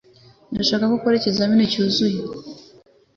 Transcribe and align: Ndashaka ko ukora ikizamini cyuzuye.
Ndashaka 0.53 0.83
ko 0.89 0.93
ukora 0.97 1.15
ikizamini 1.17 1.71
cyuzuye. 1.71 2.17